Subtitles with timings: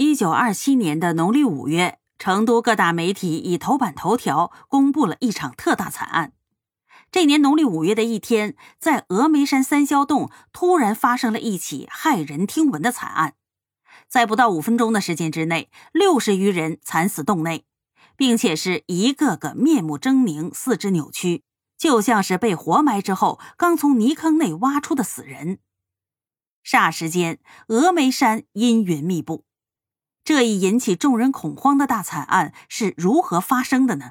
[0.00, 6.32] 一九二七年的农历五月，成都各大媒体以头版头条公布了一场特大惨案。
[7.10, 13.34] 这年农历五月的一天，在峨眉山三霄洞突然发生了一起骇人听闻的惨案，
[14.08, 17.64] 在不到五分钟的时间之内，六十余人惨死洞内，
[18.16, 21.42] 并且是一个个面目狰狞、四肢扭曲，
[21.76, 25.58] 就像是被活埋之后刚从泥坑内挖出的死人。
[26.64, 29.47] 霎时间，峨眉山阴云密布。
[30.28, 34.10] 这一引起众人恐慌的大惨案是如何发生的呢？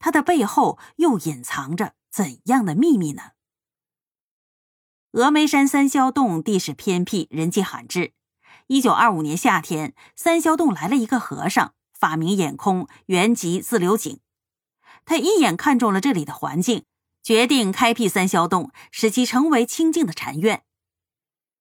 [0.00, 3.22] 它的背后又隐藏着怎样的秘密呢？
[5.12, 8.12] 峨眉山三霄洞地势偏僻，人迹罕至。
[8.66, 14.18] 一九二五年夏天，三霄洞来了一个和尚，法名眼空，原籍自流井。
[15.04, 16.86] 他一眼看中了这里的环境，
[17.22, 20.64] 决定开辟三霄洞，使其成为清净的禅院。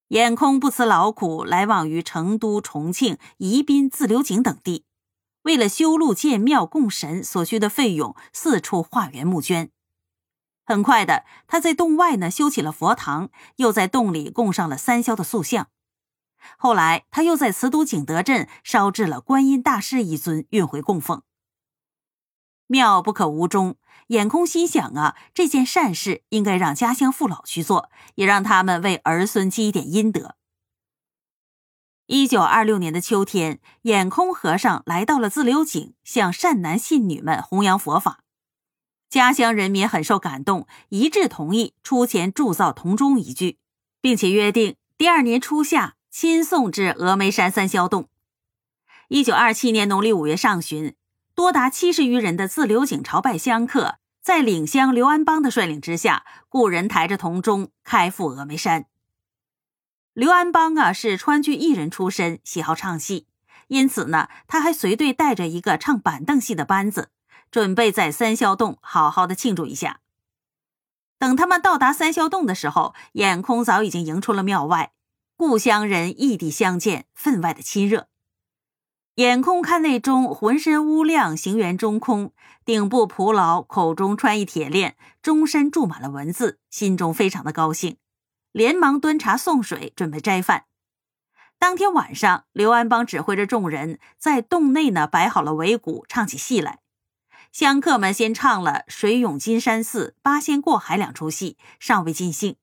[0.09, 4.83] 眼空不辞劳苦，来往于成都、重庆、宜宾、自流井等地，
[5.43, 9.69] 为了修路建庙供神所需的费用，四处化缘募捐。
[10.65, 15.67] 很快的，他在洞外呢修起了佛堂，又在洞里供上了三霄的塑像。
[16.57, 21.21] 后来，他又在慈都景德镇烧制了观音大士一尊，运回供奉。
[22.71, 23.75] 妙不可无终。
[24.07, 30.35] 眼空心想啊，这件善事应该让家乡父老去做，也让他们为儿孙积一点阴德。
[32.05, 38.23] 一九二六年的秋天，眼空和尚来到了自流井，向善男信女们弘扬佛法。
[39.09, 43.59] 家乡人民很受感动，一致同意出钱铸造铜钟一具，
[44.01, 48.07] 并且约定第二年初夏亲送至峨眉山三霄洞。
[49.07, 50.95] 一九二七年农历五月上旬。
[51.39, 58.87] 多达七十余人的自流井朝拜香客，在领乡刘安邦的率领之下，雇人抬着铜钟开赴峨眉山。
[60.11, 63.25] 刘安邦啊，是川剧艺人出身，喜好唱戏，
[63.69, 67.09] 因此呢，他还随队带着一个唱板凳戏的班子，
[67.49, 70.01] 准备在三霄洞好好的庆祝一下。
[71.17, 74.91] 等他们到达三霄洞的时候，眼空早已经迎出了庙外，
[75.37, 78.08] 故乡人异地相见，分外的亲热。
[79.19, 82.31] 眼空看内钟，浑身乌亮，行圆中空，
[82.63, 87.97] 顶部蒲牢，口中穿一铁链，钟身注满了文字，心中非常的高兴，
[88.53, 90.63] 连忙端茶送水，准备斋饭。
[91.59, 96.79] 当天晚上，刘安邦指挥着众人在洞内呢摆好了围鼓，唱起戏来。
[97.51, 102.55] 香客们先唱了《水涌金山寺》《八仙过海》两出戏，尚未尽兴。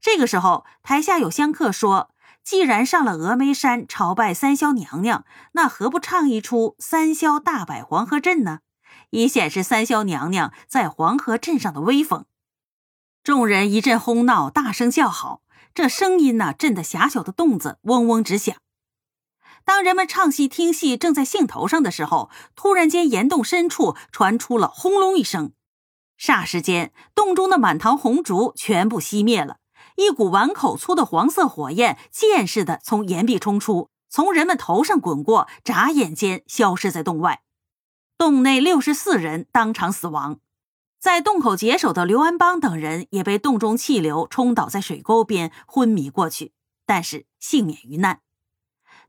[0.00, 2.12] 这个时候，台下有香客说。
[2.48, 8.60] 既然上了峨眉山朝拜三霄娘娘，那何不唱一出《三霄大摆黄河阵》呢？
[9.10, 12.24] 以显示三霄娘娘在黄河镇上的威风。
[13.22, 15.42] 众人一阵哄闹，大声叫好，
[15.74, 18.56] 这声音呢，震得狭小的洞子嗡嗡直响。
[19.66, 25.52] 当人们唱戏听戏正在兴头上的时候，突然间岩洞深处传出了轰隆一声，
[26.18, 29.58] 霎时间，洞中的满堂红烛全部熄灭了。
[29.98, 37.42] 一股碗口粗的黄色火焰，箭似的从岩壁冲出，从人们头上滚过，眨眼间消失在洞外。
[38.16, 40.38] 洞内六十四人当场死亡，
[41.00, 46.52] 在洞口解手的刘安邦等人也被洞中气流冲倒在水沟边，昏迷过去，
[46.86, 48.20] 但是幸免于难。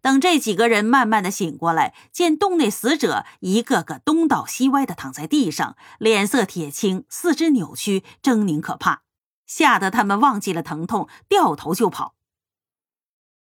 [0.01, 9.03] 等这几个人慢慢的醒过来，见洞内死者一个个东倒西歪的躺在地上，脸色铁青，四肢扭曲，狰狞可怕。
[9.49, 12.13] 吓得他们忘记了疼痛，掉头就跑。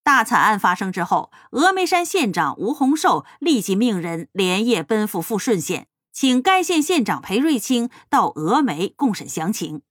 [0.04, 9.84] 大惨案发生之后，峨眉山县长吴洪寿立即命人连夜奔赴富顺县，请该县县长裴瑞清到峨眉共审详情。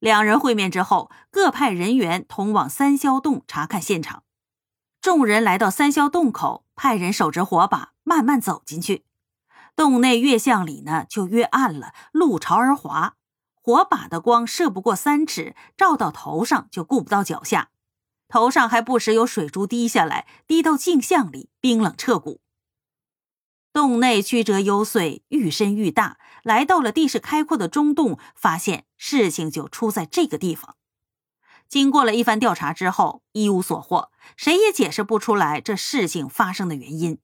[0.00, 4.24] 两人会面之后，各派人员同往三霄洞查看现场。
[5.00, 9.04] 众人来到三霄洞口，派人手执火把，慢慢走进去。
[9.76, 13.14] 洞内越向里呢，就越暗了，路朝而滑。
[13.64, 17.70] 火把的光射不过三尺，照到头上就顾不到脚下，
[18.28, 22.42] 头上还不时有水珠滴下来，滴到镜像里，冰冷彻骨。
[23.72, 30.76] 洞内曲折幽邃，愈深愈大，来到了地势开阔的中洞，发现事情就出在这个地方。
[31.66, 37.18] 经过了一番调查之后，一无所获，谁也解释不出来这事情发生的原因。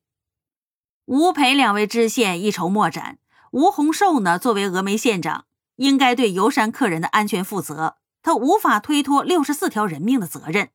[1.04, 3.18] 吴裴两位知县一筹莫展，
[3.50, 5.44] 吴洪寿呢，作为峨眉县长。
[5.80, 10.72] 应该对游山客人的安全负责，他无法推脱六十四条人命的责任。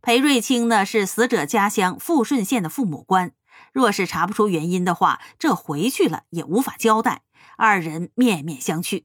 [0.00, 3.32] 裴瑞清呢是死者家乡富顺县的父母官，
[3.72, 7.22] 若是查不出原因的话，这回去了也无法交代。
[7.56, 9.02] 二人面面相觑。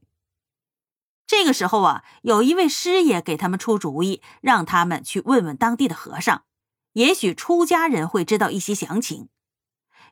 [1.26, 6.44] 这个时候啊，有一位师爷给他们出主意，让他们去问问当地的和尚，
[6.92, 9.28] 也许出家人会知道一些详情。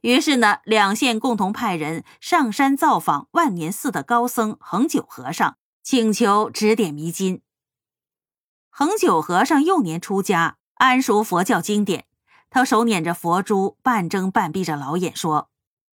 [0.03, 7.41] 于是呢，两县共同派人上山造访万年寺的高僧恒久和尚，请求指点迷津。
[8.69, 12.07] 恒久和尚幼年出家，谙熟佛教经典，
[12.51, 15.51] 他手捻着佛珠，半睁半闭着老眼说：“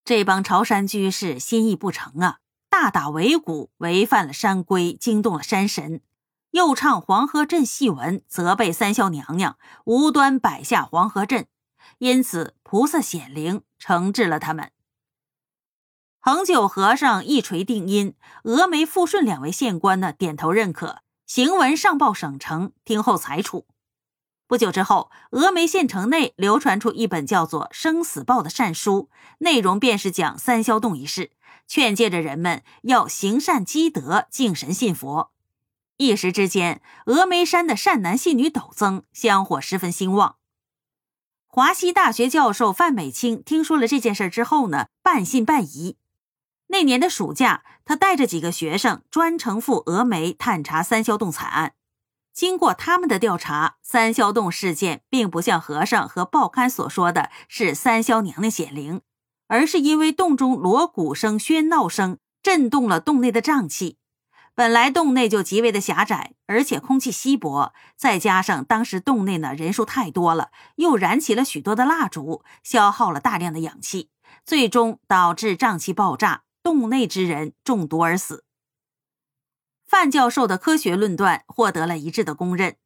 [0.05, 6.03] 这帮朝山居士心意不诚啊，大打围鼓，违反了山规，惊动了山神，
[6.51, 9.57] 又唱黄河镇戏文，责备三霄娘娘
[9.87, 11.47] 无端摆下黄河镇。”
[11.99, 14.71] 因此，菩萨显灵，惩治了他们。
[16.21, 23.67] 恒久和尚一锤定音，峨眉、富顺两位县官呢点头认可，行文上报省城，听候裁处。
[24.47, 31.33] 不久之后，峨眉县城内流传出一本叫做《生死报》的善书，内容便是讲三霄洞一事，
[31.67, 35.31] 劝诫着人们要行善积德、敬神信佛。
[35.99, 40.37] 一时之间，峨眉山的善男信女陡增，香火十分兴旺。
[41.55, 45.97] 华西大学教授范美清听说了这件事之后呢，半信半疑。
[46.67, 51.75] 那年的暑假，他带着几个学生专程赴峨眉探查三霄洞惨案。
[52.33, 59.03] 经过他们的调查，三霄洞事件并不像和尚和报刊所说的是三霄娘娘显灵，
[59.47, 63.99] 而是因为洞中锣鼓声、喧闹声震动了洞内的瘴气。
[64.57, 74.11] 本来洞内就极为的狭窄，而且空气稀薄，再加上当时洞内呢人数太多了，又燃起了许多的蜡烛，消耗了大量的氧气，
[74.45, 78.45] 最终导致瘴气爆炸，洞内之人中毒而死。
[79.85, 82.77] 范教授的科学论断获得了一致的公认。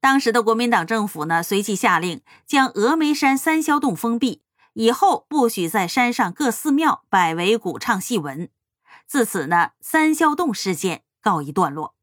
[0.00, 8.50] 当时的国民党政府呢，随即下令将峨眉山三霄洞封闭，以后不许在山上各寺庙摆围鼓唱戏文。
[9.06, 11.94] 自此呢，三霄洞事件告一段落。